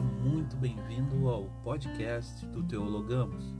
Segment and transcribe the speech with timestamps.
[0.00, 3.54] muito bem-vindo ao podcast do Teologamos.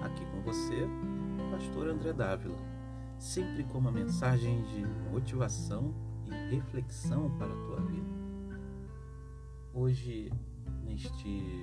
[0.00, 0.86] Aqui com você,
[1.50, 2.56] Pastor André Dávila,
[3.18, 5.92] sempre com uma mensagem de motivação
[6.24, 8.08] e reflexão para a tua vida.
[9.74, 10.30] Hoje,
[10.84, 11.62] neste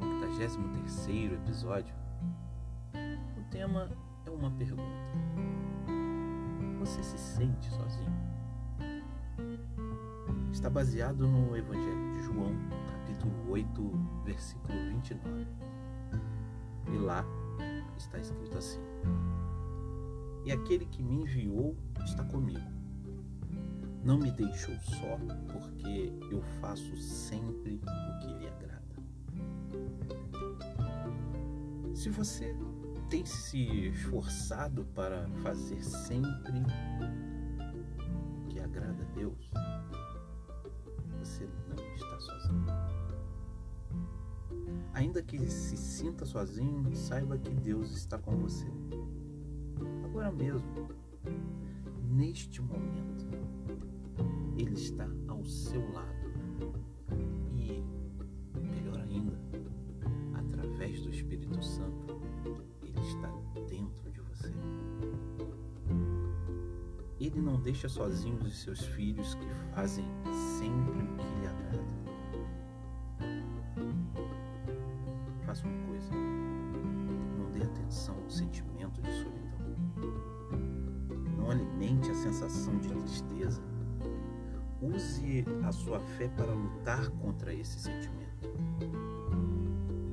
[0.00, 1.94] 83 episódio,
[3.38, 3.88] o tema
[4.26, 4.82] é uma pergunta.
[6.80, 8.34] Você se sente sozinho?
[10.50, 12.52] Está baseado no Evangelho de João,
[13.24, 13.90] capítulo 8,
[14.24, 15.46] versículo 29.
[16.92, 17.24] E lá
[17.96, 18.80] está escrito assim:
[20.44, 22.74] E aquele que me enviou está comigo.
[24.04, 25.18] Não me deixou só,
[25.50, 28.84] porque eu faço sempre o que lhe agrada.
[31.94, 32.54] Se você
[33.08, 36.62] tem se esforçado para fazer sempre
[38.44, 39.50] o que agrada a Deus,
[41.18, 43.03] você não está sozinho.
[44.94, 48.66] Ainda que se sinta sozinho, saiba que Deus está com você.
[50.04, 50.88] Agora mesmo,
[52.08, 53.26] neste momento,
[54.56, 56.14] Ele está ao seu lado.
[57.56, 57.82] E,
[58.56, 59.36] melhor ainda,
[60.32, 62.20] através do Espírito Santo,
[62.84, 63.32] Ele está
[63.68, 64.52] dentro de você.
[67.18, 70.04] Ele não deixa sozinhos os seus filhos que fazem
[70.58, 71.03] sempre
[82.34, 83.62] sensação de tristeza.
[84.82, 88.52] Use a sua fé para lutar contra esse sentimento.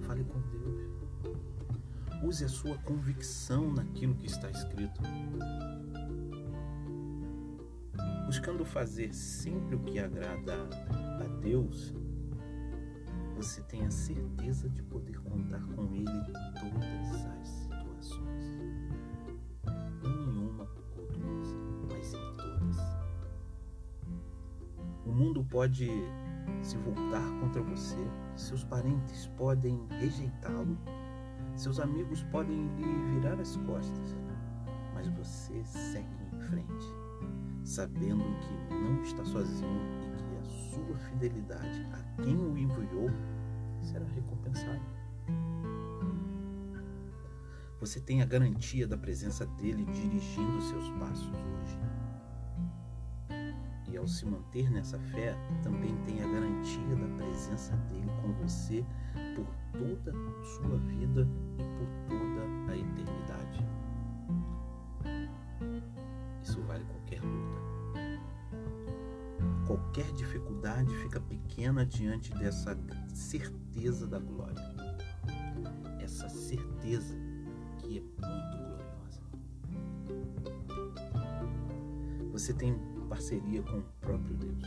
[0.02, 2.24] Fale com Deus.
[2.24, 5.02] Use a sua convicção naquilo que está escrito
[8.32, 10.54] buscando fazer sempre o que agrada
[11.20, 11.94] a Deus,
[13.36, 18.31] você tem a certeza de poder contar com Ele em todas as situações.
[25.12, 25.90] O mundo pode
[26.62, 27.98] se voltar contra você,
[28.34, 30.78] seus parentes podem rejeitá-lo,
[31.54, 34.16] seus amigos podem lhe virar as costas,
[34.94, 36.86] mas você segue em frente
[37.62, 43.10] sabendo que não está sozinho e que a sua fidelidade a quem o enviou
[43.82, 44.82] será recompensada.
[47.82, 51.80] Você tem a garantia da presença dele dirigindo seus passos hoje.
[53.92, 58.86] E ao se manter nessa fé, também tem a garantia da presença dele com você
[59.36, 63.68] por toda a sua vida e por toda a eternidade.
[66.42, 67.62] Isso vale qualquer luta.
[69.68, 72.78] Qualquer dificuldade fica pequena diante dessa
[73.14, 74.56] certeza da glória.
[76.00, 77.14] Essa certeza
[77.78, 79.22] que é muito gloriosa.
[82.32, 84.64] Você tem parceria com o próprio Deus.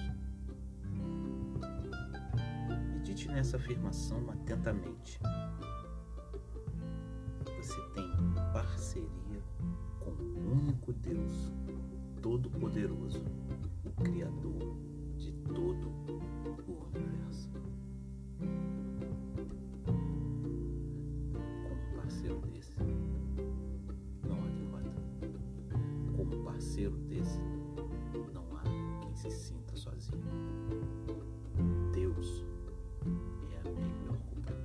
[2.92, 5.18] Medite nessa afirmação atentamente.
[7.56, 8.10] Você tem
[8.52, 9.42] parceria
[9.98, 11.50] com o único Deus
[12.20, 13.24] Todo-Poderoso,
[13.82, 14.76] o Criador
[15.16, 15.88] de todo
[16.68, 17.50] o universo.
[21.62, 22.76] Como parceiro desse,
[24.22, 24.92] não há derrota.
[26.14, 27.40] Como parceiro desse,
[28.32, 28.62] não há
[29.00, 30.22] quem se sinta sozinho.
[31.92, 32.44] Deus
[33.50, 34.64] é a melhor companhia.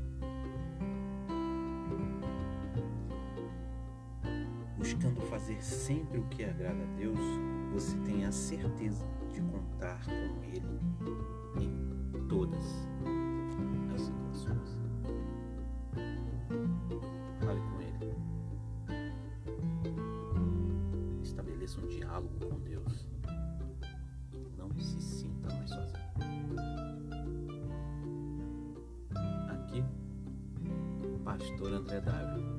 [4.77, 7.19] Buscando fazer sempre o que agrada a Deus,
[7.73, 10.79] você tem a certeza de contar com Ele
[11.59, 12.87] em todas
[13.93, 14.79] as situações.
[17.39, 18.15] Fale com Ele.
[21.21, 23.08] Estabeleça um diálogo com Deus.
[31.39, 32.58] Pastor André Dávila